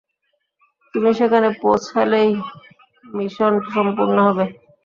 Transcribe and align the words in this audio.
তুমি 0.93 1.09
সেখানে 1.19 1.47
পৌঁছালেই 1.61 2.29
মিশন 3.13 3.53
সম্পূর্ণ 3.73 4.17
হবে। 4.27 4.45